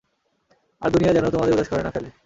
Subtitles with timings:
[0.81, 2.11] আর দুনিয়া যেন তোমাদের উদাস করে না ফেলে।